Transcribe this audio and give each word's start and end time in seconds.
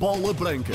Bola 0.00 0.32
Branca. 0.32 0.72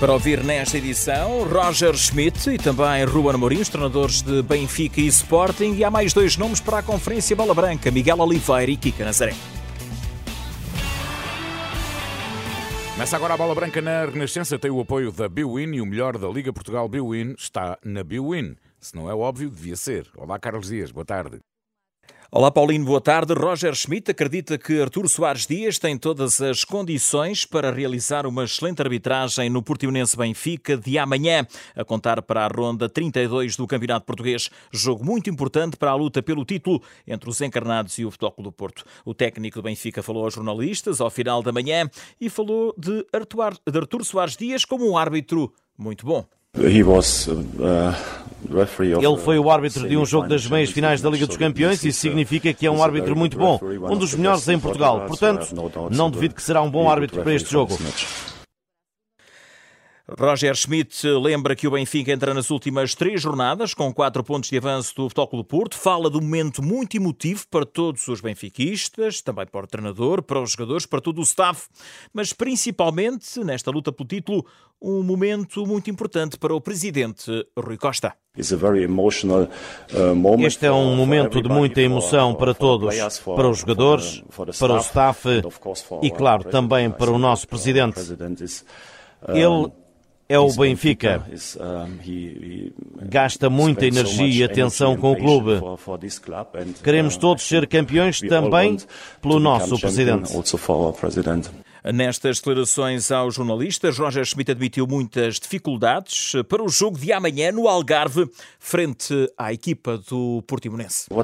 Para 0.00 0.12
ouvir 0.12 0.42
nesta 0.42 0.76
edição, 0.76 1.44
Roger 1.44 1.96
Schmidt 1.96 2.50
e 2.50 2.58
também 2.58 3.04
Ruben 3.04 3.36
Amorim, 3.36 3.60
os 3.60 3.68
treinadores 3.68 4.22
de 4.22 4.42
Benfica 4.42 5.00
e 5.00 5.06
Sporting. 5.06 5.74
E 5.76 5.84
há 5.84 5.90
mais 5.90 6.12
dois 6.12 6.36
nomes 6.36 6.58
para 6.58 6.78
a 6.78 6.82
Conferência 6.82 7.36
Bola 7.36 7.54
Branca, 7.54 7.92
Miguel 7.92 8.18
Oliveira 8.18 8.72
e 8.72 8.76
Kika 8.76 9.04
Nazaré. 9.04 9.36
Começa 12.94 13.14
agora 13.14 13.34
a 13.34 13.36
bola 13.36 13.54
branca 13.54 13.80
na 13.80 14.06
Renascença. 14.06 14.58
Tem 14.58 14.72
o 14.72 14.80
apoio 14.80 15.12
da 15.12 15.28
Biwin 15.28 15.76
e 15.76 15.80
o 15.80 15.86
melhor 15.86 16.18
da 16.18 16.26
Liga 16.26 16.52
Portugal 16.52 16.88
Biwin 16.88 17.36
está 17.38 17.78
na 17.84 18.02
Biwin. 18.02 18.56
Se 18.80 18.96
não 18.96 19.08
é 19.08 19.14
óbvio, 19.14 19.48
devia 19.48 19.76
ser. 19.76 20.08
Olá, 20.16 20.36
Carlos 20.40 20.66
Dias, 20.66 20.90
boa 20.90 21.04
tarde. 21.04 21.38
Olá, 22.30 22.50
Paulinho, 22.50 22.84
boa 22.84 23.00
tarde. 23.00 23.32
Roger 23.32 23.74
Schmidt 23.74 24.10
acredita 24.10 24.58
que 24.58 24.82
Artur 24.82 25.08
Soares 25.08 25.46
Dias 25.46 25.78
tem 25.78 25.96
todas 25.96 26.42
as 26.42 26.62
condições 26.62 27.46
para 27.46 27.72
realizar 27.72 28.26
uma 28.26 28.44
excelente 28.44 28.82
arbitragem 28.82 29.48
no 29.48 29.62
Portimonense 29.62 30.14
Benfica 30.14 30.76
de 30.76 30.98
amanhã, 30.98 31.46
a 31.74 31.82
contar 31.86 32.20
para 32.20 32.44
a 32.44 32.48
ronda 32.48 32.86
32 32.86 33.56
do 33.56 33.66
Campeonato 33.66 34.04
Português. 34.04 34.50
Jogo 34.70 35.02
muito 35.02 35.30
importante 35.30 35.78
para 35.78 35.90
a 35.90 35.94
luta 35.94 36.22
pelo 36.22 36.44
título 36.44 36.82
entre 37.06 37.30
os 37.30 37.40
encarnados 37.40 37.98
e 37.98 38.04
o 38.04 38.10
Futebol 38.10 38.34
do 38.44 38.52
Porto. 38.52 38.84
O 39.06 39.14
técnico 39.14 39.62
do 39.62 39.64
Benfica 39.64 40.02
falou 40.02 40.24
aos 40.24 40.34
jornalistas 40.34 41.00
ao 41.00 41.08
final 41.08 41.42
da 41.42 41.50
manhã 41.50 41.88
e 42.20 42.28
falou 42.28 42.74
de 42.76 43.06
Artur 43.10 44.04
Soares 44.04 44.36
Dias 44.36 44.66
como 44.66 44.86
um 44.86 44.98
árbitro 44.98 45.50
muito 45.78 46.04
bom. 46.04 46.26
He 46.56 46.82
was, 46.82 47.28
uh, 47.28 47.94
ele 49.02 49.16
foi 49.18 49.38
o 49.38 49.50
árbitro 49.50 49.88
de 49.88 49.96
um 49.96 50.06
jogo 50.06 50.28
das 50.28 50.46
meias 50.46 50.70
finais 50.70 51.00
da 51.00 51.10
Liga 51.10 51.26
dos 51.26 51.36
Campeões 51.36 51.84
e 51.84 51.92
significa 51.92 52.52
que 52.54 52.66
é 52.66 52.70
um 52.70 52.82
árbitro 52.82 53.16
muito 53.16 53.36
bom, 53.36 53.58
um 53.90 53.96
dos 53.96 54.14
melhores 54.14 54.48
em 54.48 54.58
Portugal. 54.58 55.06
Portanto, 55.06 55.48
não 55.90 56.10
duvido 56.10 56.34
que 56.34 56.42
será 56.42 56.62
um 56.62 56.70
bom 56.70 56.90
árbitro 56.90 57.22
para 57.22 57.34
este 57.34 57.50
jogo. 57.50 57.76
Roger 60.16 60.54
Schmidt 60.54 61.06
lembra 61.06 61.54
que 61.54 61.68
o 61.68 61.72
Benfica 61.72 62.10
entra 62.10 62.32
nas 62.32 62.50
últimas 62.50 62.94
três 62.94 63.20
jornadas 63.20 63.74
com 63.74 63.92
quatro 63.92 64.24
pontos 64.24 64.48
de 64.48 64.56
avanço 64.56 64.94
do 64.96 65.10
Futebol 65.10 65.42
do 65.42 65.44
Porto. 65.44 65.76
Fala 65.76 66.10
de 66.10 66.16
um 66.16 66.22
momento 66.22 66.62
muito 66.62 66.96
emotivo 66.96 67.44
para 67.50 67.66
todos 67.66 68.08
os 68.08 68.22
benfiquistas, 68.22 69.20
também 69.20 69.46
para 69.46 69.64
o 69.64 69.66
treinador, 69.66 70.22
para 70.22 70.40
os 70.40 70.52
jogadores, 70.52 70.86
para 70.86 71.02
todo 71.02 71.18
o 71.18 71.22
staff, 71.22 71.68
mas 72.10 72.32
principalmente 72.32 73.44
nesta 73.44 73.70
luta 73.70 73.92
pelo 73.92 74.08
título, 74.08 74.46
um 74.80 75.02
momento 75.02 75.66
muito 75.66 75.90
importante 75.90 76.38
para 76.38 76.54
o 76.54 76.60
presidente 76.60 77.46
Rui 77.54 77.76
Costa. 77.76 78.14
Uh, 78.34 80.46
este 80.46 80.66
é 80.66 80.72
um 80.72 80.96
momento 80.96 81.42
de 81.42 81.50
muita 81.50 81.82
emoção 81.82 82.34
para 82.34 82.54
todos, 82.54 82.94
para 83.24 83.48
os 83.48 83.58
jogadores, 83.58 84.24
para 84.58 84.72
o 84.72 84.78
staff 84.78 85.28
e, 86.00 86.10
claro, 86.10 86.44
também 86.44 86.90
para 86.90 87.10
o 87.10 87.18
nosso 87.18 87.46
presidente. 87.46 88.00
Ele 89.28 89.70
é 90.28 90.38
o 90.38 90.52
Benfica. 90.52 91.24
Gasta 93.02 93.48
muita 93.48 93.86
energia 93.86 94.26
e 94.26 94.44
atenção 94.44 94.96
com 94.96 95.12
o 95.12 95.16
clube. 95.16 95.60
Queremos 96.82 97.16
todos 97.16 97.42
ser 97.42 97.66
campeões 97.66 98.20
também 98.20 98.76
pelo 99.22 99.40
nosso 99.40 99.78
presidente. 99.78 100.32
Nestas 101.92 102.36
declarações 102.36 103.10
aos 103.10 103.34
jornalistas, 103.34 103.98
Roger 103.98 104.22
Schmidt 104.22 104.50
admitiu 104.50 104.86
muitas 104.86 105.40
dificuldades 105.40 106.32
para 106.46 106.62
o 106.62 106.68
jogo 106.68 106.98
de 106.98 107.14
amanhã 107.14 107.50
no 107.50 107.66
Algarve, 107.66 108.28
frente 108.58 109.14
à 109.38 109.54
equipa 109.54 109.96
do 109.96 110.42
Portimonense. 110.46 111.06
O 111.10 111.22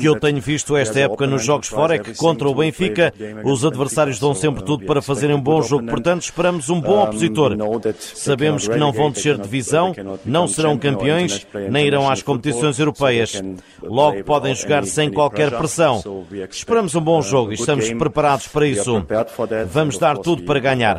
que 0.00 0.08
eu 0.08 0.18
tenho 0.18 0.40
visto 0.40 0.76
esta 0.76 0.98
época 0.98 1.28
nos 1.28 1.44
jogos 1.44 1.68
fora 1.68 1.94
é 1.94 1.98
que 2.00 2.12
contra 2.16 2.48
o 2.48 2.54
Benfica 2.54 3.14
os 3.44 3.64
adversários 3.64 4.18
dão 4.18 4.34
sempre 4.34 4.64
tudo 4.64 4.84
para 4.84 5.00
fazerem 5.00 5.36
um 5.36 5.40
bom 5.40 5.62
jogo. 5.62 5.86
Portanto, 5.86 6.22
esperamos 6.22 6.68
um 6.68 6.80
bom 6.80 7.04
opositor. 7.04 7.56
Sabemos 8.16 8.66
que 8.66 8.76
não 8.76 8.92
vão 8.92 9.12
descer 9.12 9.38
divisão, 9.38 9.94
não 10.24 10.48
serão 10.48 10.76
campeões, 10.76 11.46
nem 11.70 11.86
irão 11.86 12.10
às 12.10 12.20
competições 12.20 12.80
europeias. 12.80 13.40
Logo 13.80 14.24
podem 14.24 14.56
jogar 14.56 14.84
sem 14.86 15.08
qualquer 15.08 15.56
pressão. 15.56 16.02
Esperamos 16.50 16.96
um 16.96 17.00
bom 17.00 17.22
jogo 17.22 17.52
e 17.52 17.54
estamos 17.54 17.88
preparados 17.92 18.39
preparados 18.46 18.48
para 18.48 18.66
isso. 18.66 19.06
Vamos 19.70 19.98
dar 19.98 20.18
tudo 20.18 20.42
para 20.42 20.60
ganhar. 20.60 20.98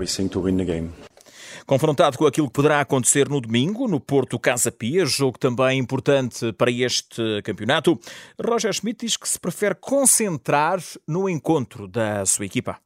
Confrontado 1.66 2.18
com 2.18 2.26
aquilo 2.26 2.48
que 2.48 2.54
poderá 2.54 2.82
acontecer 2.82 3.30
no 3.30 3.40
domingo, 3.40 3.88
no 3.88 4.00
Porto 4.00 4.40
Casa 4.40 4.72
Pia, 4.72 5.06
jogo 5.06 5.38
também 5.38 5.80
importante 5.80 6.52
para 6.54 6.72
este 6.72 7.42
campeonato, 7.44 8.00
Roger 8.44 8.74
Schmidt 8.74 9.06
diz 9.06 9.18
que 9.18 9.28
se 9.28 9.40
prefere 9.40 9.76
concentrar 9.76 10.80
no 11.08 11.30
encontro 11.30 11.88
da 11.88 12.26
sua 12.26 12.46
equipa. 12.46 12.78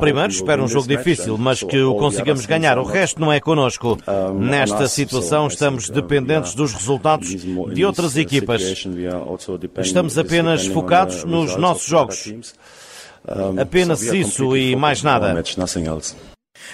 Primeiro, 0.00 0.32
espero 0.32 0.64
um 0.64 0.68
jogo 0.68 0.88
difícil, 0.88 1.38
mas 1.38 1.62
que 1.62 1.80
o 1.80 1.94
consigamos 1.96 2.46
ganhar. 2.46 2.78
O 2.78 2.84
resto 2.84 3.20
não 3.20 3.32
é 3.32 3.40
connosco. 3.40 3.98
Nesta 4.38 4.88
situação, 4.88 5.46
estamos 5.46 5.88
dependentes 5.90 6.54
dos 6.54 6.72
resultados 6.72 7.28
de 7.74 7.84
outras 7.84 8.16
equipas. 8.16 8.62
Estamos 9.78 10.18
apenas 10.18 10.66
focados 10.66 11.24
nos 11.24 11.56
nossos 11.56 11.86
jogos. 11.86 12.32
Apenas 13.58 14.02
isso 14.02 14.56
e 14.56 14.76
mais 14.76 15.02
nada. 15.02 15.42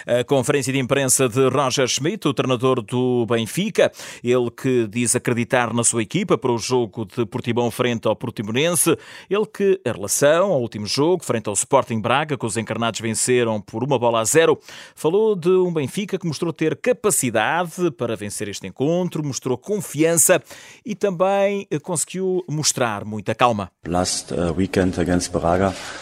A 0.07 0.25
conferência 0.25 0.73
de 0.73 0.79
imprensa 0.79 1.29
de 1.29 1.49
Roger 1.49 1.87
Schmidt, 1.87 2.27
o 2.29 2.35
treinador 2.35 2.83
do 2.83 3.27
Benfica, 3.27 3.93
ele 4.23 4.51
que 4.51 4.87
diz 4.89 5.15
acreditar 5.15 5.73
na 5.73 5.85
sua 5.85 6.03
equipa 6.03 6.37
para 6.37 6.53
o 6.53 6.59
jogo 6.59 7.05
de 7.05 7.25
Portimão 7.27 7.71
frente 7.71 8.07
ao 8.07 8.17
Portimonense, 8.17 8.97
ele 9.29 9.47
que, 9.47 9.81
em 9.85 9.93
relação 9.93 10.53
ao 10.53 10.61
último 10.61 10.87
jogo, 10.87 11.25
frente 11.25 11.49
ao 11.49 11.55
Sporting 11.55 12.01
Braga, 12.01 12.37
que 12.37 12.47
os 12.47 12.57
encarnados 12.57 13.01
venceram 13.01 13.61
por 13.61 13.85
uma 13.85 13.99
bola 13.99 14.21
a 14.21 14.25
zero, 14.25 14.59
falou 14.95 15.35
de 15.35 15.51
um 15.51 15.73
Benfica 15.73 16.19
que 16.19 16.27
mostrou 16.27 16.53
ter 16.53 16.77
capacidade 16.77 17.91
para 17.93 18.17
vencer 18.17 18.49
este 18.49 18.67
encontro, 18.67 19.25
mostrou 19.25 19.57
confiança 19.57 20.43
e 20.85 20.95
também 20.95 21.67
conseguiu 21.83 22.45
mostrar 22.49 23.05
muita 23.05 23.35
calma. 23.35 23.71
Uh, 23.87 24.53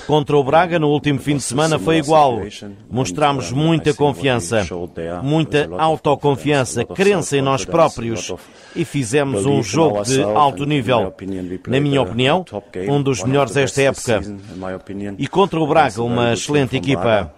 Contra 0.06 0.36
o 0.36 0.44
Braga, 0.44 0.78
no 0.78 0.88
último 0.88 1.18
fim 1.18 1.36
de 1.36 1.42
semana, 1.42 1.78
foi 1.78 1.98
igual. 1.98 2.40
Mostramos 2.90 3.52
muito 3.52 3.77
muita 3.78 3.94
confiança, 3.94 4.66
muita 5.22 5.68
autoconfiança, 5.78 6.84
crença 6.84 7.36
em 7.36 7.42
nós 7.42 7.64
próprios 7.64 8.32
e 8.74 8.84
fizemos 8.84 9.46
um 9.46 9.62
jogo 9.62 10.02
de 10.02 10.22
alto 10.22 10.64
nível. 10.64 11.14
Na 11.66 11.80
minha 11.80 12.02
opinião, 12.02 12.44
um 12.88 13.02
dos 13.02 13.22
melhores 13.22 13.52
desta 13.54 13.82
época. 13.82 14.20
E 15.16 15.26
contra 15.26 15.60
o 15.60 15.66
Braga, 15.66 16.02
uma 16.02 16.32
excelente 16.32 16.76
equipa. 16.76 17.32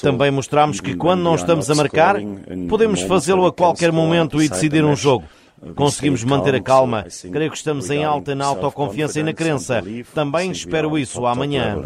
Também 0.00 0.30
mostramos 0.30 0.80
que 0.80 0.94
quando 0.94 1.22
não 1.22 1.34
estamos 1.34 1.70
a 1.70 1.74
marcar, 1.74 2.16
podemos 2.68 3.02
fazê-lo 3.02 3.46
a 3.46 3.52
qualquer 3.52 3.90
momento 3.90 4.40
e 4.42 4.48
decidir 4.48 4.84
um 4.84 4.94
jogo. 4.94 5.24
Conseguimos 5.76 6.24
manter 6.24 6.56
a 6.56 6.60
calma. 6.60 7.06
Creio 7.30 7.50
que 7.50 7.56
estamos 7.56 7.88
em 7.88 8.04
alta 8.04 8.34
na 8.34 8.46
autoconfiança 8.46 9.20
e 9.20 9.22
na 9.22 9.32
crença. 9.32 9.82
Também 10.12 10.50
espero 10.50 10.98
isso 10.98 11.24
amanhã. 11.24 11.80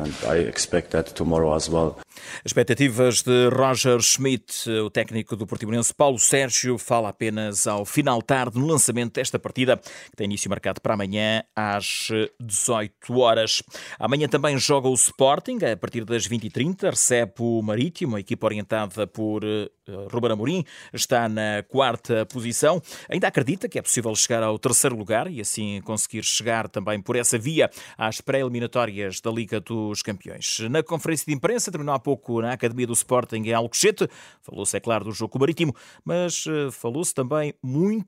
Expectativas 2.44 3.22
de 3.22 3.48
Roger 3.48 4.00
Schmidt, 4.00 4.68
o 4.70 4.90
técnico 4.90 5.36
do 5.36 5.46
Portimonense 5.46 5.92
Paulo 5.94 6.18
Sérgio, 6.18 6.78
fala 6.78 7.08
apenas 7.08 7.66
ao 7.66 7.84
final 7.84 8.22
tarde 8.22 8.58
no 8.58 8.66
lançamento 8.66 9.14
desta 9.14 9.38
partida, 9.38 9.76
que 9.76 10.16
tem 10.16 10.26
início 10.26 10.48
marcado 10.50 10.80
para 10.80 10.94
amanhã 10.94 11.42
às 11.54 12.08
18 12.40 13.18
horas. 13.18 13.62
Amanhã 13.98 14.28
também 14.28 14.58
joga 14.58 14.88
o 14.88 14.94
Sporting, 14.94 15.58
a 15.72 15.76
partir 15.76 16.04
das 16.04 16.28
20h30, 16.28 16.90
recebe 16.90 17.32
o 17.38 17.62
Marítimo, 17.62 18.16
a 18.16 18.20
equipa 18.20 18.46
orientada 18.46 19.06
por 19.06 19.44
uh, 19.44 20.08
Ruben 20.12 20.32
Amorim, 20.32 20.64
está 20.92 21.28
na 21.28 21.62
quarta 21.68 22.26
posição. 22.26 22.82
Ainda 23.08 23.28
acredita 23.28 23.68
que 23.68 23.78
é 23.78 23.82
possível 23.82 24.14
chegar 24.14 24.42
ao 24.42 24.58
terceiro 24.58 24.96
lugar 24.96 25.30
e 25.30 25.40
assim 25.40 25.80
conseguir 25.82 26.22
chegar 26.22 26.68
também 26.68 27.00
por 27.00 27.16
essa 27.16 27.38
via 27.38 27.70
às 27.96 28.20
pré-eliminatórias 28.20 29.20
da 29.20 29.30
Liga 29.30 29.60
dos 29.60 30.02
Campeões. 30.02 30.58
Na 30.70 30.82
conferência 30.82 31.26
de 31.26 31.34
imprensa, 31.34 31.70
terminou 31.70 31.94
há 31.94 31.98
pouco 32.06 32.40
na 32.40 32.52
Academia 32.52 32.86
do 32.86 32.92
Sporting 32.92 33.42
em 33.42 33.52
Alcochete. 33.52 34.08
Falou-se, 34.40 34.76
é 34.76 34.78
claro, 34.78 35.06
do 35.06 35.10
jogo 35.10 35.40
Marítimo, 35.40 35.74
mas 36.04 36.46
uh, 36.46 36.70
falou-se 36.70 37.12
também 37.12 37.52
muito 37.60 38.06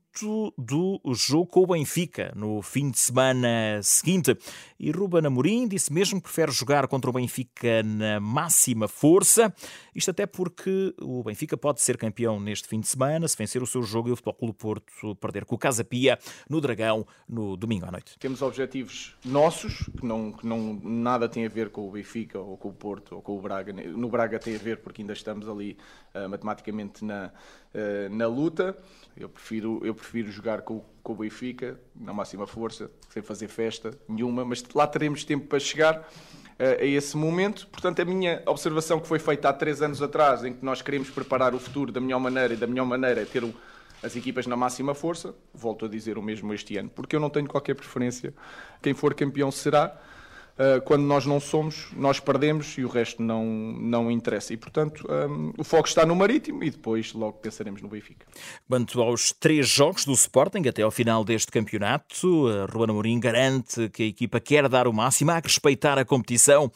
do 0.56 1.00
jogo 1.14 1.46
com 1.46 1.62
o 1.62 1.66
Benfica 1.66 2.32
no 2.34 2.62
fim 2.62 2.90
de 2.90 2.98
semana 2.98 3.80
seguinte. 3.82 4.36
E 4.78 4.90
Ruben 4.90 5.26
Amorim 5.26 5.66
disse 5.66 5.92
mesmo 5.92 6.20
que 6.20 6.24
prefere 6.24 6.52
jogar 6.52 6.86
contra 6.86 7.10
o 7.10 7.12
Benfica 7.12 7.82
na 7.82 8.20
máxima 8.20 8.88
força. 8.88 9.52
Isto 9.94 10.10
até 10.10 10.26
porque 10.26 10.94
o 11.00 11.22
Benfica 11.22 11.56
pode 11.56 11.80
ser 11.80 11.96
campeão 11.96 12.38
neste 12.38 12.68
fim 12.68 12.80
de 12.80 12.88
semana 12.88 13.26
se 13.26 13.36
vencer 13.36 13.62
o 13.62 13.66
seu 13.66 13.82
jogo 13.82 14.08
e 14.08 14.12
o 14.12 14.16
Futebol 14.16 14.34
Clube 14.34 14.58
Porto 14.58 15.16
perder 15.16 15.44
com 15.44 15.54
o 15.54 15.58
Casa 15.58 15.84
Pia 15.84 16.18
no 16.48 16.60
Dragão 16.60 17.06
no 17.28 17.56
domingo 17.56 17.86
à 17.86 17.90
noite. 17.90 18.18
Temos 18.18 18.42
objetivos 18.42 19.16
nossos, 19.24 19.88
que 19.98 20.06
não, 20.06 20.32
que 20.32 20.46
não 20.46 20.80
nada 20.82 21.28
tem 21.28 21.44
a 21.44 21.48
ver 21.48 21.70
com 21.70 21.88
o 21.88 21.90
Benfica 21.90 22.38
ou 22.38 22.56
com 22.56 22.68
o 22.68 22.72
Porto 22.72 23.14
ou 23.14 23.22
com 23.22 23.36
o 23.36 23.40
Braga 23.40 23.72
no 23.72 24.08
Braga 24.08 24.38
tem 24.38 24.54
a 24.54 24.58
ver 24.58 24.78
porque 24.78 25.02
ainda 25.02 25.12
estamos 25.12 25.48
ali 25.48 25.76
uh, 26.14 26.28
matematicamente 26.28 27.04
na, 27.04 27.32
na 28.10 28.26
luta. 28.26 28.76
Eu 29.16 29.28
prefiro, 29.28 29.80
eu 29.84 29.94
prefiro 29.94 30.30
jogar 30.30 30.62
com, 30.62 30.84
com 31.02 31.12
o 31.12 31.16
Benfica, 31.16 31.78
na 31.94 32.12
máxima 32.12 32.46
força, 32.46 32.88
sem 33.10 33.20
fazer 33.20 33.48
festa 33.48 33.90
nenhuma, 34.08 34.44
mas 34.44 34.64
lá 34.72 34.86
teremos 34.86 35.24
tempo 35.24 35.46
para 35.46 35.58
chegar 35.58 35.98
uh, 35.98 36.80
a 36.80 36.84
esse 36.84 37.16
momento. 37.16 37.66
Portanto, 37.66 38.00
a 38.00 38.04
minha 38.04 38.42
observação 38.46 39.00
que 39.00 39.08
foi 39.08 39.18
feita 39.18 39.48
há 39.48 39.52
três 39.52 39.82
anos 39.82 40.00
atrás, 40.00 40.44
em 40.44 40.52
que 40.52 40.64
nós 40.64 40.82
queremos 40.82 41.10
preparar 41.10 41.52
o 41.52 41.58
futuro 41.58 41.90
da 41.90 42.00
melhor 42.00 42.20
maneira 42.20 42.54
e 42.54 42.56
da 42.56 42.66
melhor 42.66 42.86
maneira 42.86 43.22
é 43.22 43.24
ter 43.24 43.42
o, 43.42 43.52
as 44.02 44.14
equipas 44.14 44.46
na 44.46 44.56
máxima 44.56 44.94
força, 44.94 45.34
volto 45.52 45.86
a 45.86 45.88
dizer 45.88 46.16
o 46.16 46.22
mesmo 46.22 46.54
este 46.54 46.76
ano, 46.76 46.88
porque 46.88 47.16
eu 47.16 47.20
não 47.20 47.30
tenho 47.30 47.48
qualquer 47.48 47.74
preferência. 47.74 48.32
Quem 48.80 48.94
for 48.94 49.14
campeão 49.14 49.50
será. 49.50 50.00
Uh, 50.58 50.82
quando 50.82 51.04
nós 51.04 51.24
não 51.24 51.38
somos, 51.38 51.86
nós 51.96 52.18
perdemos 52.18 52.76
e 52.76 52.84
o 52.84 52.88
resto 52.88 53.22
não, 53.22 53.44
não 53.44 54.10
interessa. 54.10 54.52
E, 54.52 54.56
portanto, 54.56 55.06
um, 55.08 55.52
o 55.56 55.62
foco 55.62 55.86
está 55.86 56.04
no 56.04 56.16
Marítimo 56.16 56.64
e 56.64 56.70
depois 56.70 57.12
logo 57.12 57.34
pensaremos 57.34 57.80
no 57.80 57.88
Benfica. 57.88 58.26
Quanto 58.68 59.00
aos 59.00 59.32
três 59.32 59.68
jogos 59.68 60.04
do 60.04 60.12
Sporting 60.12 60.66
até 60.68 60.82
ao 60.82 60.90
final 60.90 61.24
deste 61.24 61.52
campeonato, 61.52 62.48
a 62.48 62.66
Ruana 62.72 62.92
Mourinho 62.92 63.20
garante 63.20 63.88
que 63.90 64.02
a 64.02 64.06
equipa 64.06 64.40
quer 64.40 64.68
dar 64.68 64.88
o 64.88 64.92
máximo, 64.92 65.30
há 65.30 65.40
que 65.40 65.46
respeitar 65.46 65.96
a 65.96 66.04
competição 66.04 66.72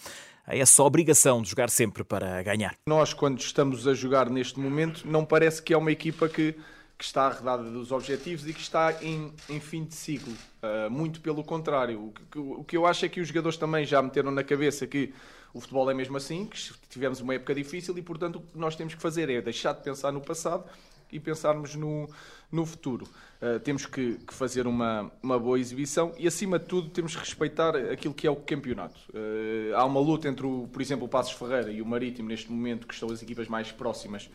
a 0.46 0.56
essa 0.56 0.82
obrigação 0.82 1.42
de 1.42 1.50
jogar 1.50 1.70
sempre 1.70 2.04
para 2.04 2.42
ganhar. 2.42 2.76
Nós, 2.86 3.12
quando 3.12 3.40
estamos 3.40 3.86
a 3.86 3.94
jogar 3.94 4.30
neste 4.30 4.58
momento, 4.60 5.02
não 5.06 5.24
parece 5.24 5.62
que 5.62 5.72
é 5.72 5.76
uma 5.76 5.90
equipa 5.90 6.28
que 6.28 6.54
que 7.02 7.06
está 7.06 7.26
arredada 7.26 7.64
dos 7.64 7.90
objetivos 7.90 8.46
e 8.46 8.54
que 8.54 8.60
está 8.60 9.02
em, 9.02 9.32
em 9.48 9.58
fim 9.58 9.84
de 9.84 9.92
ciclo. 9.92 10.32
Uh, 10.62 10.88
muito 10.88 11.20
pelo 11.20 11.42
contrário. 11.42 12.00
O 12.00 12.12
que, 12.12 12.38
o 12.38 12.62
que 12.62 12.76
eu 12.76 12.86
acho 12.86 13.04
é 13.04 13.08
que 13.08 13.20
os 13.20 13.26
jogadores 13.26 13.58
também 13.58 13.84
já 13.84 14.00
meteram 14.00 14.30
na 14.30 14.44
cabeça 14.44 14.86
que 14.86 15.12
o 15.52 15.60
futebol 15.60 15.90
é 15.90 15.94
mesmo 15.94 16.16
assim, 16.16 16.46
que 16.46 16.56
tivemos 16.88 17.20
uma 17.20 17.34
época 17.34 17.56
difícil 17.56 17.98
e, 17.98 18.02
portanto, 18.02 18.36
o 18.36 18.40
que 18.40 18.56
nós 18.56 18.76
temos 18.76 18.94
que 18.94 19.02
fazer 19.02 19.28
é 19.28 19.42
deixar 19.42 19.72
de 19.72 19.82
pensar 19.82 20.12
no 20.12 20.20
passado 20.20 20.64
e 21.10 21.18
pensarmos 21.18 21.74
no, 21.74 22.08
no 22.52 22.66
futuro. 22.66 23.08
Uh, 23.40 23.58
temos 23.58 23.86
que, 23.86 24.18
que, 24.18 24.32
fazer 24.32 24.68
uma, 24.68 25.10
uma 25.20 25.36
boa 25.36 25.58
exibição 25.58 26.12
e, 26.16 26.28
acima 26.28 26.60
de 26.60 26.66
tudo, 26.66 26.90
temos 26.90 27.16
que 27.16 27.20
respeitar 27.20 27.74
aquilo 27.74 28.14
que 28.14 28.24
é 28.24 28.30
o 28.30 28.36
campeonato. 28.36 29.00
Uh, 29.08 29.74
há 29.74 29.84
uma 29.84 29.98
luta 29.98 30.28
entre, 30.28 30.46
o, 30.46 30.68
por 30.70 30.80
exemplo, 30.80 31.06
o 31.06 31.08
Passos 31.08 31.32
Ferreira 31.32 31.72
e 31.72 31.82
o 31.82 31.86
Marítimo, 31.86 32.28
neste 32.28 32.52
momento, 32.52 32.86
que 32.86 32.94
são 32.94 33.10
as 33.10 33.20
equipas 33.20 33.48
mais 33.48 33.72
próximas 33.72 34.30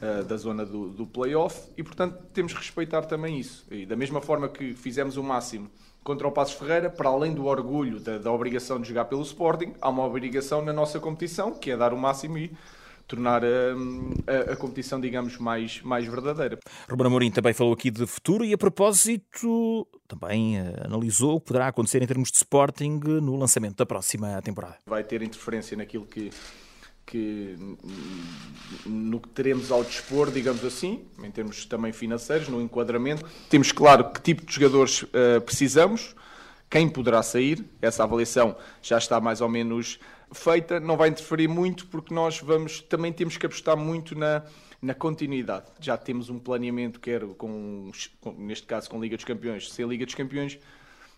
uh, 0.00 0.22
da 0.24 0.36
zona 0.36 0.64
do, 0.64 0.90
do 0.90 1.04
play-off, 1.04 1.68
e, 1.76 1.82
portanto, 1.82 2.22
temos 2.32 2.52
que 2.52 2.58
respeitar 2.60 3.02
também 3.02 3.40
isso. 3.40 3.66
E, 3.70 3.84
da 3.86 3.96
mesma 3.96 4.20
forma 4.20 4.48
que 4.48 4.72
fizemos 4.74 5.16
o 5.16 5.22
máximo 5.22 5.68
contra 6.04 6.28
o 6.28 6.30
Passos 6.30 6.54
Ferreira, 6.54 6.90
para 6.90 7.08
além 7.08 7.34
do 7.34 7.46
orgulho 7.46 7.98
da, 7.98 8.18
da 8.18 8.30
obrigação 8.30 8.80
de 8.80 8.86
jogar 8.86 9.06
pelo 9.06 9.22
Sporting, 9.22 9.72
há 9.80 9.88
uma 9.88 10.04
obrigação 10.04 10.62
na 10.62 10.72
nossa 10.72 11.00
competição, 11.00 11.52
que 11.52 11.70
é 11.70 11.76
dar 11.76 11.92
o 11.94 11.98
máximo 11.98 12.38
e 12.38 12.52
tornar 13.06 13.42
hum, 13.44 14.14
a, 14.26 14.52
a, 14.52 14.56
competição, 14.56 15.00
digamos, 15.00 15.38
mais, 15.38 15.80
mais 15.82 16.06
verdadeira. 16.06 16.58
Ruben 16.88 17.06
Amorim 17.06 17.30
também 17.30 17.52
falou 17.52 17.72
aqui 17.72 17.90
de 17.90 18.06
futuro 18.06 18.44
e, 18.44 18.52
a 18.52 18.58
propósito, 18.58 19.86
também 20.08 20.60
uh, 20.60 20.84
analisou 20.84 21.36
o 21.36 21.40
que 21.40 21.48
poderá 21.48 21.68
acontecer 21.68 22.02
em 22.02 22.06
termos 22.06 22.30
de 22.30 22.36
Sporting 22.36 23.00
no 23.22 23.36
lançamento 23.36 23.76
da 23.76 23.86
próxima 23.86 24.40
temporada. 24.42 24.78
Vai 24.86 25.04
ter 25.04 25.22
interferência 25.22 25.76
naquilo 25.76 26.06
que 26.06 26.30
que 27.06 27.56
no 28.86 29.20
que 29.20 29.28
teremos 29.28 29.70
ao 29.70 29.84
dispor, 29.84 30.30
digamos 30.30 30.64
assim, 30.64 31.04
em 31.22 31.30
termos 31.30 31.66
também 31.66 31.92
financeiros, 31.92 32.48
no 32.48 32.62
enquadramento. 32.62 33.24
Temos 33.48 33.72
claro 33.72 34.10
que 34.10 34.20
tipo 34.20 34.44
de 34.44 34.52
jogadores 34.54 35.02
uh, 35.02 35.40
precisamos, 35.44 36.14
quem 36.68 36.88
poderá 36.88 37.22
sair, 37.22 37.64
essa 37.80 38.02
avaliação 38.02 38.56
já 38.82 38.98
está 38.98 39.20
mais 39.20 39.40
ou 39.40 39.48
menos 39.48 39.98
feita, 40.32 40.80
não 40.80 40.96
vai 40.96 41.08
interferir 41.08 41.48
muito 41.48 41.86
porque 41.86 42.12
nós 42.12 42.40
vamos 42.40 42.80
também 42.82 43.12
temos 43.12 43.36
que 43.36 43.46
apostar 43.46 43.76
muito 43.76 44.18
na, 44.18 44.42
na 44.82 44.94
continuidade. 44.94 45.66
Já 45.80 45.96
temos 45.96 46.28
um 46.28 46.38
planeamento, 46.38 46.98
quer 47.00 47.24
com, 47.38 47.90
com 48.20 48.32
neste 48.32 48.66
caso 48.66 48.90
com 48.90 49.00
Liga 49.00 49.16
dos 49.16 49.24
Campeões, 49.24 49.70
sem 49.70 49.86
Liga 49.86 50.04
dos 50.04 50.14
Campeões, 50.14 50.58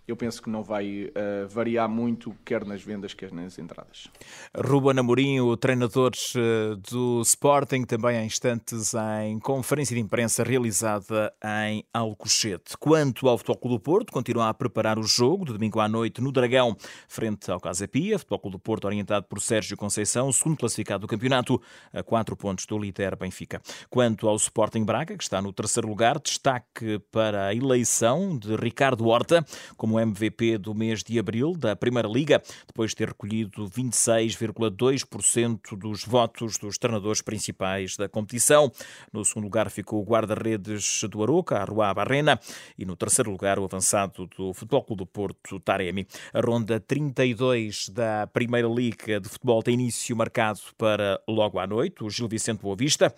eu 0.06 0.16
penso 0.16 0.40
que 0.40 0.48
não 0.48 0.62
vai 0.62 1.04
uh, 1.04 1.48
variar 1.48 1.88
muito, 1.88 2.34
quer 2.44 2.64
nas 2.64 2.82
vendas, 2.82 3.12
quer 3.12 3.32
nas 3.32 3.58
entradas. 3.58 4.08
Ruben 4.56 4.98
Amorim, 4.98 5.40
o 5.40 5.56
treinador 5.56 6.12
eh, 6.36 6.76
do 6.90 7.20
Sporting, 7.22 7.84
também 7.84 8.16
há 8.16 8.24
instantes 8.24 8.94
em 9.22 9.38
conferência 9.38 9.94
de 9.94 10.00
imprensa 10.00 10.44
realizada 10.44 11.32
em 11.64 11.84
Alcochete. 11.92 12.76
Quanto 12.78 13.28
ao 13.28 13.36
Futebol 13.36 13.56
Clube 13.56 13.76
do 13.76 13.80
Porto, 13.80 14.12
continua 14.12 14.48
a 14.48 14.54
preparar 14.54 14.98
o 14.98 15.02
jogo 15.02 15.44
de 15.44 15.52
domingo 15.52 15.80
à 15.80 15.88
noite 15.88 16.20
no 16.20 16.30
Dragão, 16.30 16.76
frente 17.08 17.50
ao 17.50 17.60
Casa 17.60 17.88
Pia. 17.88 18.18
Futebol 18.18 18.38
Clube 18.38 18.56
do 18.56 18.60
Porto 18.60 18.84
orientado 18.84 19.26
por 19.26 19.40
Sérgio 19.40 19.76
Conceição, 19.76 20.30
segundo 20.30 20.56
classificado 20.56 21.00
do 21.00 21.08
campeonato, 21.08 21.60
a 21.92 22.02
quatro 22.02 22.36
pontos 22.36 22.64
do 22.66 22.78
líder 22.78 23.16
Benfica. 23.16 23.60
Quanto 23.90 24.28
ao 24.28 24.36
Sporting 24.36 24.84
Braga, 24.84 25.16
que 25.16 25.24
está 25.24 25.42
no 25.42 25.52
terceiro 25.52 25.88
lugar, 25.88 26.20
destaque 26.20 27.00
para 27.10 27.46
a 27.46 27.54
eleição 27.54 28.38
de 28.38 28.54
Ricardo 28.56 29.06
Horta 29.06 29.44
como 29.76 29.95
MVP 29.98 30.58
do 30.58 30.74
mês 30.74 31.02
de 31.02 31.18
abril 31.18 31.54
da 31.56 31.74
Primeira 31.74 32.08
Liga, 32.08 32.42
depois 32.66 32.90
de 32.90 32.96
ter 32.96 33.08
recolhido 33.08 33.68
26,2% 33.68 35.76
dos 35.76 36.04
votos 36.04 36.58
dos 36.58 36.78
treinadores 36.78 37.22
principais 37.22 37.96
da 37.96 38.08
competição. 38.08 38.70
No 39.12 39.24
segundo 39.24 39.44
lugar 39.44 39.70
ficou 39.70 40.00
o 40.00 40.04
guarda-redes 40.04 41.02
do 41.10 41.22
Aroca, 41.22 41.58
Arruá 41.58 41.92
Barrena, 41.92 42.38
e 42.78 42.84
no 42.84 42.96
terceiro 42.96 43.30
lugar 43.30 43.58
o 43.58 43.64
avançado 43.64 44.26
do 44.36 44.52
Futebol 44.52 44.82
Clube 44.82 44.98
do 44.98 45.06
Porto, 45.06 45.60
Taremi. 45.60 46.06
A 46.32 46.40
ronda 46.40 46.80
32 46.80 47.88
da 47.88 48.26
Primeira 48.26 48.68
Liga 48.68 49.20
de 49.20 49.28
Futebol 49.28 49.62
tem 49.62 49.74
início 49.74 50.16
marcado 50.16 50.60
para 50.76 51.20
logo 51.28 51.58
à 51.58 51.66
noite. 51.66 52.02
O 52.02 52.10
Gil 52.10 52.28
Vicente 52.28 52.62
Boa 52.62 52.76
Vista 52.76 53.14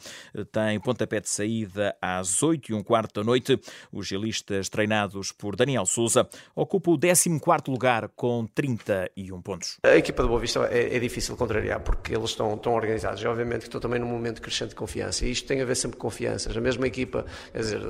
tem 0.52 0.78
pontapé 0.80 1.20
de 1.20 1.28
saída 1.28 1.96
às 2.00 2.42
8 2.42 2.72
e 2.72 2.74
um 2.74 2.82
quarto 2.82 3.20
da 3.20 3.24
noite. 3.24 3.58
Os 3.92 4.06
gilistas 4.06 4.68
treinados 4.68 5.32
por 5.32 5.56
Daniel 5.56 5.86
Souza 5.86 6.28
ocupa 6.68 6.90
o 6.90 6.98
14 6.98 7.40
lugar 7.68 8.08
com 8.14 8.46
31 8.46 9.40
pontos. 9.40 9.78
A 9.82 9.96
equipa 9.96 10.22
do 10.22 10.28
Boa 10.28 10.40
Vista 10.40 10.68
é, 10.70 10.94
é, 10.94 10.98
difícil 10.98 11.34
contrariar 11.36 11.80
porque 11.80 12.14
eles 12.14 12.30
estão, 12.30 12.54
estão 12.54 12.74
organizados. 12.74 13.22
E, 13.22 13.26
obviamente 13.26 13.60
que 13.60 13.68
estou 13.68 13.80
também 13.80 13.98
num 13.98 14.06
momento 14.06 14.42
crescente 14.42 14.70
de 14.70 14.74
confiança 14.74 15.24
e 15.24 15.30
isto 15.30 15.48
tem 15.48 15.62
a 15.62 15.64
ver 15.64 15.74
sempre 15.74 15.96
com 15.96 16.08
confianças. 16.08 16.54
A 16.56 16.60
mesma 16.60 16.86
equipa, 16.86 17.24
quer 17.52 17.58
dizer, 17.58 17.80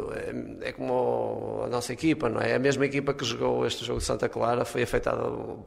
é, 0.62 0.68
é 0.68 0.72
como 0.72 1.62
a 1.64 1.68
nossa 1.68 1.92
equipa, 1.92 2.28
não 2.28 2.40
é? 2.40 2.54
A 2.54 2.58
mesma 2.58 2.86
equipa 2.86 3.12
que 3.12 3.24
jogou 3.24 3.66
este 3.66 3.84
jogo 3.84 3.98
de 3.98 4.04
Santa 4.04 4.28
Clara 4.28 4.64
foi 4.64 4.82
afetada, 4.82 5.22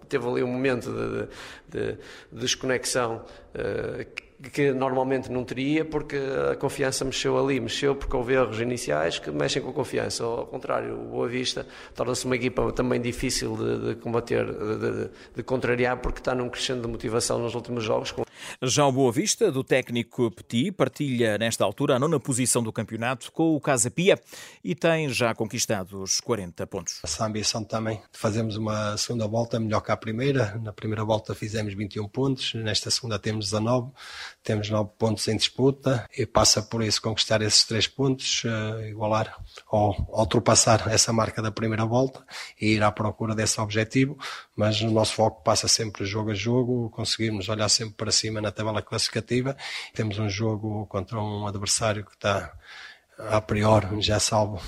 teve 0.07 0.27
ali 0.27 0.43
um 0.43 0.47
momento 0.47 0.89
de, 0.89 1.27
de, 1.67 1.93
de 2.31 2.39
desconexão. 2.39 3.25
Uh, 3.53 4.30
que 4.49 4.71
normalmente 4.71 5.31
não 5.31 5.43
teria, 5.43 5.85
porque 5.85 6.17
a 6.51 6.55
confiança 6.55 7.05
mexeu 7.05 7.37
ali, 7.37 7.59
mexeu 7.59 7.95
porque 7.95 8.15
houve 8.15 8.33
erros 8.33 8.59
iniciais 8.59 9.19
que 9.19 9.29
mexem 9.31 9.61
com 9.61 9.69
a 9.69 9.73
confiança. 9.73 10.23
Ao 10.23 10.45
contrário, 10.45 10.99
o 10.99 11.09
Boa 11.09 11.27
Vista 11.27 11.67
torna-se 11.93 12.25
uma 12.25 12.35
equipa 12.35 12.71
também 12.71 12.99
difícil 12.99 13.55
de, 13.55 13.89
de 13.89 13.95
combater, 13.95 14.45
de, 14.45 14.79
de, 14.79 15.09
de, 15.35 15.43
contrariar, 15.43 15.97
porque 15.97 16.19
está 16.19 16.33
num 16.33 16.49
crescendo 16.49 16.81
de 16.81 16.87
motivação 16.87 17.39
nos 17.39 17.53
últimos 17.55 17.83
jogos. 17.83 18.13
Já 18.61 18.85
o 18.85 18.91
Boa 18.91 19.11
Vista, 19.11 19.51
do 19.51 19.63
técnico 19.63 20.31
Petit, 20.31 20.71
partilha 20.71 21.37
nesta 21.37 21.63
altura 21.63 21.95
a 21.95 21.99
nona 21.99 22.19
posição 22.19 22.63
do 22.63 22.73
campeonato 22.73 23.31
com 23.31 23.55
o 23.55 23.61
Casa 23.61 23.91
Pia 23.91 24.19
e 24.63 24.73
tem 24.73 25.09
já 25.09 25.35
conquistado 25.35 26.01
os 26.01 26.19
40 26.19 26.65
pontos. 26.67 26.99
Essa 27.03 27.25
ambição 27.25 27.63
também 27.63 28.01
de 28.11 28.17
fazermos 28.17 28.55
uma 28.55 28.97
segunda 28.97 29.27
volta 29.27 29.59
melhor 29.59 29.81
que 29.81 29.91
a 29.91 29.97
primeira. 29.97 30.59
Na 30.61 30.73
primeira 30.73 31.03
volta 31.03 31.35
fizemos 31.35 31.73
21 31.73 32.07
pontos, 32.07 32.53
nesta 32.55 32.89
segunda 32.89 33.19
temos 33.19 33.45
19 33.45 33.91
temos 34.43 34.69
nove 34.69 34.91
pontos 34.97 35.27
em 35.27 35.35
disputa 35.35 36.07
e 36.17 36.25
passa 36.25 36.61
por 36.61 36.83
isso 36.83 37.01
conquistar 37.01 37.41
esses 37.41 37.63
três 37.63 37.87
pontos, 37.87 38.43
uh, 38.43 38.85
igualar 38.87 39.35
ou 39.71 39.95
ultrapassar 40.09 40.87
essa 40.91 41.11
marca 41.13 41.41
da 41.41 41.51
primeira 41.51 41.85
volta 41.85 42.25
e 42.59 42.73
ir 42.73 42.83
à 42.83 42.91
procura 42.91 43.35
desse 43.35 43.59
objetivo, 43.59 44.17
mas 44.55 44.81
o 44.81 44.89
nosso 44.89 45.13
foco 45.13 45.43
passa 45.43 45.67
sempre 45.67 46.05
jogo 46.05 46.31
a 46.31 46.33
jogo, 46.33 46.89
conseguirmos 46.89 47.49
olhar 47.49 47.69
sempre 47.69 47.95
para 47.95 48.11
cima 48.11 48.41
na 48.41 48.51
tabela 48.51 48.81
classificativa. 48.81 49.55
Temos 49.93 50.17
um 50.19 50.29
jogo 50.29 50.85
contra 50.87 51.19
um 51.19 51.47
adversário 51.47 52.05
que 52.05 52.13
está 52.13 52.51
a 53.29 53.41
priori 53.41 54.01
já 54.01 54.19
salvo, 54.19 54.61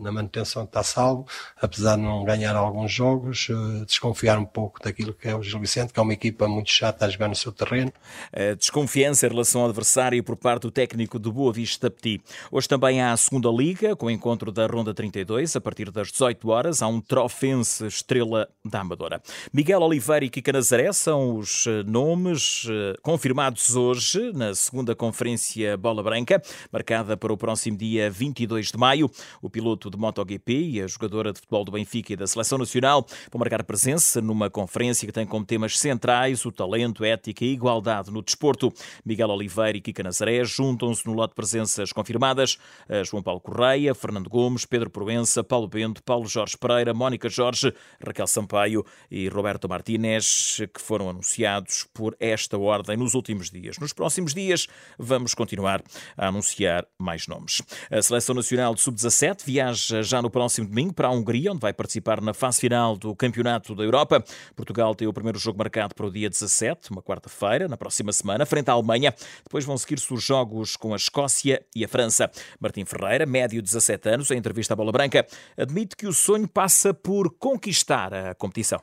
na 0.00 0.10
manutenção 0.10 0.64
está 0.64 0.82
salvo, 0.82 1.26
apesar 1.60 1.96
de 1.96 2.02
não 2.02 2.24
ganhar 2.24 2.56
alguns 2.56 2.92
jogos, 2.92 3.48
eh, 3.50 3.84
desconfiar 3.84 4.38
um 4.38 4.44
pouco 4.44 4.82
daquilo 4.82 5.12
que 5.12 5.28
é 5.28 5.34
o 5.34 5.42
Gil 5.42 5.60
Vicente, 5.60 5.92
que 5.92 6.00
é 6.00 6.02
uma 6.02 6.12
equipa 6.12 6.48
muito 6.48 6.70
chata 6.70 7.04
a 7.04 7.08
jogar 7.08 7.28
no 7.28 7.34
seu 7.34 7.52
terreno. 7.52 7.92
A 8.32 8.54
desconfiança 8.54 9.26
em 9.26 9.30
relação 9.30 9.62
ao 9.62 9.68
adversário 9.68 10.22
por 10.24 10.36
parte 10.36 10.62
do 10.62 10.70
técnico 10.70 11.18
do 11.18 11.32
Boa 11.32 11.52
Vista 11.52 11.90
Petit. 11.90 12.22
Hoje 12.50 12.68
também 12.68 13.00
há 13.00 13.12
a 13.12 13.16
segunda 13.16 13.48
liga, 13.50 13.94
com 13.94 14.06
o 14.06 14.10
encontro 14.10 14.50
da 14.50 14.66
Ronda 14.66 14.94
32, 14.94 15.56
a 15.56 15.60
partir 15.60 15.90
das 15.90 16.10
18 16.10 16.48
horas, 16.48 16.82
há 16.82 16.86
um 16.86 17.00
trofense 17.00 17.86
estrela 17.86 18.48
da 18.64 18.80
Amadora. 18.80 19.20
Miguel 19.52 19.80
Oliveira 19.82 20.24
e 20.24 20.30
Kika 20.30 20.52
Nazaré 20.52 20.92
são 20.92 21.36
os 21.36 21.66
eh, 21.66 21.82
nomes 21.84 22.66
eh, 22.70 22.94
confirmados 23.02 23.76
hoje 23.76 24.32
na 24.32 24.54
segunda 24.54 24.94
conferência 24.94 25.76
Bola 25.76 26.02
Branca, 26.02 26.40
marcada 26.72 27.16
para 27.16 27.32
o 27.32 27.36
próximo 27.36 27.76
dia 27.76 27.89
dia 27.90 28.08
22 28.08 28.70
de 28.70 28.78
maio. 28.78 29.10
O 29.42 29.50
piloto 29.50 29.90
de 29.90 29.98
MotoGP 29.98 30.52
e 30.52 30.80
a 30.80 30.86
jogadora 30.86 31.32
de 31.32 31.40
futebol 31.40 31.64
do 31.64 31.72
Benfica 31.72 32.12
e 32.12 32.16
da 32.16 32.26
Seleção 32.26 32.56
Nacional 32.56 33.04
vão 33.32 33.40
marcar 33.40 33.64
presença 33.64 34.20
numa 34.20 34.48
conferência 34.48 35.06
que 35.06 35.12
tem 35.12 35.26
como 35.26 35.44
temas 35.44 35.76
centrais 35.76 36.44
o 36.44 36.52
talento, 36.52 37.04
ética 37.04 37.44
e 37.44 37.52
igualdade 37.52 38.12
no 38.12 38.22
desporto. 38.22 38.72
Miguel 39.04 39.28
Oliveira 39.30 39.76
e 39.76 39.80
Kika 39.80 40.04
Nazaré 40.04 40.44
juntam-se 40.44 41.04
no 41.06 41.12
lote 41.14 41.32
de 41.32 41.34
presenças 41.34 41.92
confirmadas. 41.92 42.58
João 43.04 43.22
Paulo 43.22 43.40
Correia, 43.40 43.92
Fernando 43.94 44.30
Gomes, 44.30 44.64
Pedro 44.64 44.88
Proença, 44.88 45.42
Paulo 45.42 45.66
Bento, 45.66 46.00
Paulo 46.02 46.28
Jorge 46.28 46.56
Pereira, 46.56 46.94
Mónica 46.94 47.28
Jorge, 47.28 47.74
Raquel 48.04 48.26
Sampaio 48.28 48.84
e 49.10 49.28
Roberto 49.28 49.68
Martínez, 49.68 50.58
que 50.72 50.80
foram 50.80 51.10
anunciados 51.10 51.88
por 51.92 52.16
esta 52.20 52.56
ordem 52.56 52.96
nos 52.96 53.14
últimos 53.14 53.50
dias. 53.50 53.78
Nos 53.78 53.92
próximos 53.92 54.32
dias 54.32 54.68
vamos 54.96 55.34
continuar 55.34 55.82
a 56.16 56.28
anunciar 56.28 56.86
mais 56.96 57.26
nomes. 57.26 57.62
A 57.90 58.02
Seleção 58.02 58.34
Nacional 58.34 58.74
de 58.74 58.80
Sub-17 58.80 59.44
viaja 59.44 60.02
já 60.02 60.20
no 60.22 60.30
próximo 60.30 60.68
domingo 60.68 60.94
para 60.94 61.08
a 61.08 61.10
Hungria, 61.10 61.52
onde 61.52 61.60
vai 61.60 61.72
participar 61.72 62.20
na 62.20 62.34
fase 62.34 62.60
final 62.60 62.96
do 62.96 63.14
Campeonato 63.14 63.74
da 63.74 63.82
Europa. 63.82 64.22
Portugal 64.54 64.94
tem 64.94 65.08
o 65.08 65.12
primeiro 65.12 65.38
jogo 65.38 65.58
marcado 65.58 65.94
para 65.94 66.06
o 66.06 66.10
dia 66.10 66.28
17, 66.28 66.90
uma 66.90 67.02
quarta-feira, 67.02 67.68
na 67.68 67.76
próxima 67.76 68.12
semana, 68.12 68.46
frente 68.46 68.68
à 68.68 68.72
Alemanha. 68.72 69.14
Depois 69.42 69.64
vão 69.64 69.76
seguir-se 69.76 70.12
os 70.12 70.22
jogos 70.22 70.76
com 70.76 70.92
a 70.92 70.96
Escócia 70.96 71.64
e 71.74 71.84
a 71.84 71.88
França. 71.88 72.30
Martim 72.60 72.84
Ferreira, 72.84 73.26
médio 73.26 73.62
17 73.62 74.08
anos, 74.08 74.30
em 74.30 74.38
entrevista 74.38 74.74
à 74.74 74.76
Bola 74.76 74.92
Branca, 74.92 75.26
admite 75.56 75.96
que 75.96 76.06
o 76.06 76.12
sonho 76.12 76.48
passa 76.48 76.92
por 76.92 77.34
conquistar 77.38 78.12
a 78.12 78.34
competição. 78.34 78.80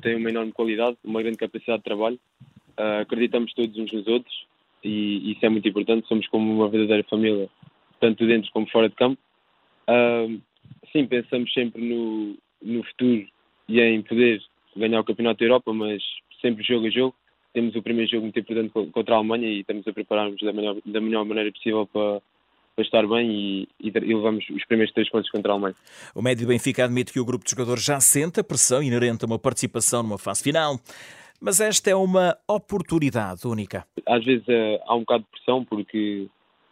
Tem 0.00 0.16
uma 0.16 0.30
enorme 0.30 0.52
qualidade, 0.52 0.96
uma 1.04 1.22
grande 1.22 1.36
capacidade 1.36 1.78
de 1.78 1.84
trabalho. 1.84 2.18
Uh, 2.78 3.02
acreditamos 3.02 3.52
todos 3.52 3.76
uns 3.76 3.92
nos 3.92 4.06
outros 4.06 4.34
e 4.82 5.32
isso 5.32 5.44
é 5.44 5.48
muito 5.48 5.68
importante. 5.68 6.08
Somos 6.08 6.26
como 6.28 6.52
uma 6.52 6.68
verdadeira 6.68 7.04
família, 7.08 7.48
tanto 8.00 8.26
dentro 8.26 8.50
como 8.52 8.68
fora 8.70 8.88
de 8.88 8.94
campo. 8.94 9.20
Uh, 9.88 10.40
sim, 10.92 11.06
pensamos 11.06 11.52
sempre 11.52 11.82
no, 11.82 12.36
no 12.62 12.82
futuro 12.84 13.26
e 13.68 13.80
em 13.80 14.02
poder 14.02 14.42
ganhar 14.76 15.00
o 15.00 15.04
Campeonato 15.04 15.38
da 15.38 15.44
Europa, 15.44 15.72
mas 15.72 16.02
sempre 16.40 16.64
jogo 16.64 16.86
a 16.86 16.90
jogo. 16.90 17.14
Temos 17.52 17.74
o 17.74 17.82
primeiro 17.82 18.10
jogo 18.10 18.22
muito 18.22 18.38
importante 18.38 18.70
contra 18.92 19.14
a 19.14 19.18
Alemanha 19.18 19.48
e 19.48 19.60
estamos 19.60 19.86
a 19.86 19.92
preparar-nos 19.92 20.40
da 20.40 20.52
melhor, 20.52 20.76
da 20.84 21.00
melhor 21.00 21.24
maneira 21.24 21.50
possível 21.50 21.86
para, 21.86 22.22
para 22.76 22.84
estar 22.84 23.06
bem 23.06 23.28
e, 23.28 23.68
e, 23.80 23.90
levamos 23.90 24.48
os 24.50 24.64
primeiros 24.66 24.94
três 24.94 25.10
pontos 25.10 25.30
contra 25.30 25.52
a 25.52 25.54
Alemanha. 25.54 25.74
O 26.14 26.22
médio 26.22 26.46
Benfica 26.46 26.84
admite 26.84 27.12
que 27.12 27.18
o 27.18 27.24
grupo 27.24 27.44
de 27.44 27.50
jogadores 27.50 27.84
já 27.84 27.98
sente 28.00 28.38
a 28.38 28.44
pressão 28.44 28.82
inerente 28.82 29.24
a 29.24 29.26
uma 29.26 29.38
participação 29.38 30.02
numa 30.02 30.18
fase 30.18 30.42
final. 30.42 30.78
Mas 31.40 31.58
esta 31.58 31.90
é 31.90 31.96
uma 31.96 32.36
oportunidade 32.46 33.46
única. 33.46 33.86
Às 34.06 34.24
vezes 34.24 34.46
uh, 34.46 34.78
há 34.86 34.94
um 34.94 35.00
bocado 35.00 35.24
de 35.24 35.30
pressão 35.30 35.64
porque 35.64 36.28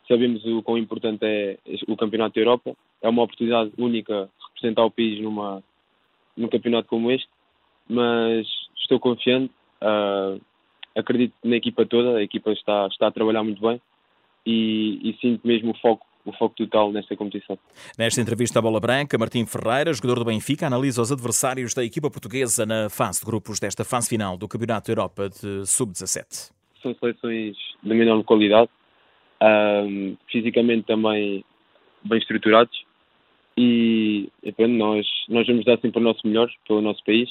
sabemos 0.08 0.44
o 0.44 0.62
quão 0.62 0.78
importante 0.78 1.24
é 1.24 1.58
o 1.86 1.96
Campeonato 1.96 2.34
da 2.34 2.40
Europa. 2.40 2.74
É 3.00 3.08
uma 3.08 3.22
oportunidade 3.22 3.70
única 3.78 4.28
representar 4.48 4.84
o 4.84 4.90
país 4.90 5.20
numa, 5.20 5.62
num 6.36 6.48
campeonato 6.48 6.88
como 6.88 7.12
este, 7.12 7.28
mas 7.88 8.46
estou 8.80 8.98
confiante. 8.98 9.52
Uh, 9.80 10.40
acredito 10.96 11.34
na 11.44 11.56
equipa 11.56 11.86
toda, 11.86 12.16
a 12.16 12.22
equipa 12.22 12.50
está, 12.50 12.88
está 12.88 13.06
a 13.06 13.12
trabalhar 13.12 13.44
muito 13.44 13.60
bem 13.60 13.80
e, 14.44 15.10
e 15.10 15.16
sinto 15.20 15.46
mesmo 15.46 15.70
o 15.70 15.78
foco 15.78 16.08
o 16.24 16.32
foco 16.32 16.54
total 16.56 16.92
nesta 16.92 17.16
competição. 17.16 17.58
Nesta 17.96 18.20
entrevista 18.20 18.58
à 18.58 18.62
Bola 18.62 18.78
Branca, 18.78 19.16
Martim 19.16 19.46
Ferreira, 19.46 19.94
jogador 19.94 20.18
do 20.18 20.24
Benfica, 20.26 20.66
analisa 20.66 21.00
os 21.00 21.10
adversários 21.10 21.72
da 21.72 21.82
equipa 21.82 22.10
portuguesa 22.10 22.66
na 22.66 22.90
fase 22.90 23.20
de 23.20 23.26
grupos 23.26 23.58
desta 23.58 23.82
fase 23.82 24.10
final 24.10 24.36
do 24.36 24.46
Campeonato 24.46 24.88
da 24.88 24.92
Europa 24.92 25.30
de 25.30 25.66
Sub-17. 25.66 26.52
São 26.82 26.94
seleções 26.96 27.56
de 27.82 27.94
menor 27.94 28.22
qualidade, 28.24 28.68
um, 29.42 30.16
fisicamente 30.30 30.86
também 30.86 31.44
bem 32.04 32.18
estruturados. 32.18 32.84
E, 33.56 34.28
e 34.42 34.52
pronto, 34.52 34.72
nós, 34.72 35.06
nós 35.28 35.46
vamos 35.46 35.64
dar 35.64 35.78
sempre 35.80 36.00
o 36.00 36.04
nosso 36.04 36.26
melhor 36.26 36.50
pelo 36.66 36.80
nosso 36.80 37.02
país. 37.04 37.28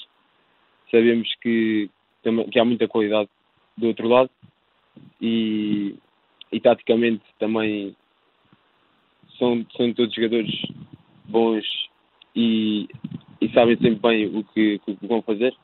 Sabemos 0.92 1.34
que, 1.42 1.90
que 2.52 2.60
há 2.60 2.66
muita 2.66 2.88
qualidade 2.88 3.30
do 3.78 3.88
outro 3.88 4.08
lado. 4.08 4.30
E, 5.22 5.96
e 6.52 6.60
taticamente 6.60 7.24
também 7.40 7.96
são, 9.38 9.66
são 9.76 9.94
todos 9.94 10.14
jogadores 10.14 10.52
bons 11.26 11.66
e, 12.36 12.88
e 13.42 13.50
sabem 13.50 13.78
sempre 13.78 14.00
bem 14.00 14.26
o 14.28 14.44
que, 14.44 14.80
o 14.88 14.96
que 14.96 15.08
vão 15.08 15.22
fazer, 15.22 15.56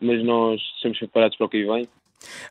mas 0.00 0.22
nós 0.24 0.60
estamos 0.76 0.98
preparados 0.98 1.36
para 1.36 1.46
o 1.46 1.48
que 1.48 1.64
vem 1.64 1.88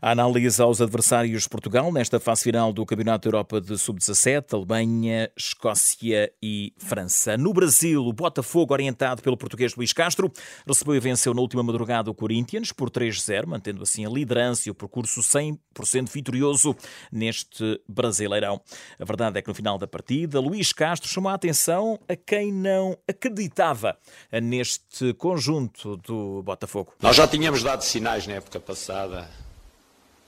a 0.01 0.11
análise 0.11 0.61
aos 0.61 0.81
adversários 0.81 1.43
de 1.43 1.49
Portugal 1.49 1.91
nesta 1.91 2.19
fase 2.19 2.43
final 2.43 2.73
do 2.73 2.85
Campeonato 2.85 3.29
da 3.29 3.35
Europa 3.35 3.61
de 3.61 3.77
Sub-17, 3.77 4.53
Alemanha, 4.53 5.31
Escócia 5.37 6.31
e 6.41 6.73
França. 6.77 7.37
No 7.37 7.53
Brasil, 7.53 8.05
o 8.05 8.13
Botafogo, 8.13 8.73
orientado 8.73 9.21
pelo 9.21 9.37
português 9.37 9.75
Luís 9.75 9.93
Castro, 9.93 10.31
recebeu 10.67 10.95
e 10.95 10.99
venceu 10.99 11.33
na 11.33 11.41
última 11.41 11.63
madrugada 11.63 12.09
o 12.09 12.13
Corinthians 12.13 12.71
por 12.71 12.89
3-0, 12.89 13.45
mantendo 13.45 13.83
assim 13.83 14.05
a 14.05 14.09
liderança 14.09 14.67
e 14.67 14.71
o 14.71 14.75
percurso 14.75 15.21
100% 15.21 16.09
vitorioso 16.11 16.75
neste 17.11 17.81
Brasileirão. 17.87 18.61
A 18.99 19.05
verdade 19.05 19.39
é 19.39 19.41
que 19.41 19.47
no 19.47 19.55
final 19.55 19.77
da 19.77 19.87
partida, 19.87 20.39
Luís 20.39 20.73
Castro 20.73 21.09
chamou 21.09 21.31
a 21.31 21.35
atenção 21.35 21.99
a 22.07 22.15
quem 22.15 22.51
não 22.51 22.97
acreditava 23.07 23.97
neste 24.41 25.13
conjunto 25.13 25.97
do 25.97 26.41
Botafogo. 26.43 26.93
Nós 27.01 27.15
já 27.15 27.27
tínhamos 27.27 27.63
dado 27.63 27.81
sinais 27.81 28.27
na 28.27 28.33
época 28.33 28.59
passada 28.59 29.29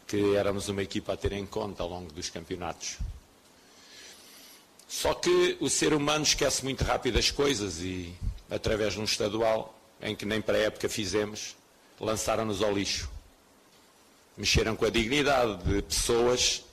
que 0.08 0.36
éramos 0.36 0.70
uma 0.70 0.84
equipa 0.84 1.14
a 1.14 1.18
ter 1.18 1.32
em 1.34 1.46
conta 1.46 1.84
ao 1.84 1.90
longo 1.90 2.12
dos 2.12 2.30
campeonatos. 2.30 2.98
Só 4.88 5.14
que 5.14 5.58
o 5.60 5.70
ser 5.70 5.94
humano 5.94 6.24
esquece 6.24 6.64
muito 6.64 6.84
rápido 6.84 7.18
as 7.18 7.32
coisas 7.32 7.80
e, 7.80 8.14
através 8.50 8.94
de 8.94 9.00
um 9.00 9.04
estadual, 9.04 9.78
em 10.02 10.16
que 10.16 10.26
nem 10.26 10.42
para 10.42 10.58
a 10.58 10.62
época 10.62 10.88
fizemos, 10.88 11.56
lançaram-nos 12.00 12.62
ao 12.62 12.72
lixo. 12.72 13.10
Mexeram 14.38 14.76
com 14.76 14.86
a 14.86 14.90
dignidade 14.90 15.64
de 15.64 15.82
pessoas 15.82 16.64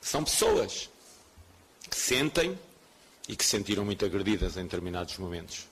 que 0.00 0.08
são 0.08 0.24
pessoas, 0.24 0.88
que 1.90 1.96
sentem 1.96 2.58
e 3.28 3.36
que 3.36 3.44
se 3.44 3.50
sentiram 3.50 3.84
muito 3.84 4.04
agredidas 4.04 4.56
em 4.56 4.62
determinados 4.62 5.16
momentos. 5.18 5.66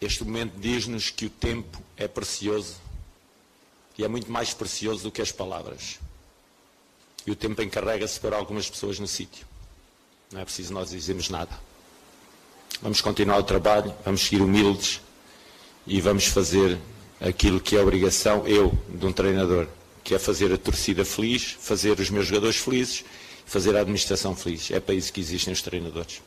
Este 0.00 0.24
momento 0.24 0.54
diz-nos 0.58 1.10
que 1.10 1.26
o 1.26 1.30
tempo 1.30 1.82
é 1.96 2.08
precioso 2.08 2.76
e 3.96 4.04
é 4.04 4.08
muito 4.08 4.30
mais 4.30 4.52
precioso 4.52 5.04
do 5.04 5.10
que 5.10 5.22
as 5.22 5.32
palavras. 5.32 5.98
E 7.26 7.30
o 7.30 7.36
tempo 7.36 7.62
encarrega-se 7.62 8.18
para 8.18 8.36
algumas 8.36 8.68
pessoas 8.68 8.98
no 8.98 9.06
sítio. 9.06 9.46
Não 10.32 10.40
é 10.40 10.44
preciso 10.44 10.72
nós 10.72 10.90
dizermos 10.90 11.28
nada. 11.28 11.50
Vamos 12.80 13.00
continuar 13.00 13.38
o 13.38 13.42
trabalho, 13.42 13.94
vamos 14.04 14.22
seguir 14.22 14.42
humildes 14.42 15.00
e 15.86 16.00
vamos 16.00 16.26
fazer 16.26 16.78
aquilo 17.20 17.60
que 17.60 17.76
é 17.76 17.80
obrigação, 17.80 18.46
eu, 18.46 18.76
de 18.88 19.06
um 19.06 19.12
treinador, 19.12 19.68
que 20.02 20.14
é 20.14 20.18
fazer 20.18 20.52
a 20.52 20.58
torcida 20.58 21.04
feliz, 21.04 21.56
fazer 21.60 21.98
os 22.00 22.10
meus 22.10 22.26
jogadores 22.26 22.56
felizes, 22.56 23.04
fazer 23.46 23.76
a 23.76 23.80
administração 23.80 24.34
feliz. 24.34 24.70
É 24.70 24.80
para 24.80 24.94
isso 24.94 25.12
que 25.12 25.20
existem 25.20 25.52
os 25.52 25.62
treinadores. 25.62 26.20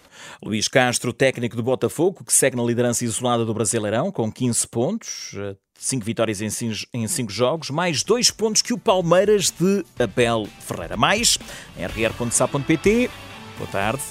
Luís 0.43 0.67
Castro, 0.67 1.13
técnico 1.13 1.55
do 1.55 1.63
Botafogo, 1.63 2.23
que 2.23 2.33
segue 2.33 2.55
na 2.55 2.63
liderança 2.63 3.05
isolada 3.05 3.45
do 3.45 3.53
Brasileirão, 3.53 4.11
com 4.11 4.31
15 4.31 4.67
pontos, 4.67 5.35
5 5.77 6.05
vitórias 6.05 6.41
em 6.41 7.07
5 7.07 7.31
jogos, 7.31 7.69
mais 7.69 8.03
2 8.03 8.31
pontos 8.31 8.61
que 8.61 8.73
o 8.73 8.77
Palmeiras 8.77 9.51
de 9.51 9.85
Abel 9.99 10.47
Ferreira. 10.61 10.97
Mais, 10.97 11.37
rr.sa.pt. 11.77 13.09
Boa 13.57 13.69
tarde. 13.71 14.03